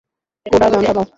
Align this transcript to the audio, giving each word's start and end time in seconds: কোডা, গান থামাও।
কোডা, 0.45 0.67
গান 0.71 0.81
থামাও। 0.87 1.05